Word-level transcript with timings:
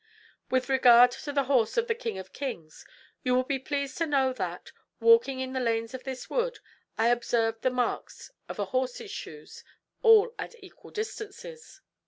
"With 0.49 0.67
regard 0.67 1.11
to 1.11 1.31
the 1.31 1.43
horse 1.43 1.77
of 1.77 1.85
the 1.85 1.93
king 1.93 2.17
of 2.17 2.33
kings, 2.33 2.87
you 3.21 3.35
will 3.35 3.43
be 3.43 3.59
pleased 3.59 3.99
to 3.99 4.07
know 4.07 4.33
that, 4.33 4.71
walking 4.99 5.39
in 5.39 5.53
the 5.53 5.59
lanes 5.59 5.93
of 5.93 6.05
this 6.05 6.27
wood, 6.27 6.57
I 6.97 7.09
observed 7.09 7.61
the 7.61 7.69
marks 7.69 8.31
of 8.49 8.57
a 8.57 8.65
horse's 8.65 9.11
shoes, 9.11 9.63
all 10.01 10.33
at 10.39 10.55
equal 10.63 10.89
distances. 10.89 11.81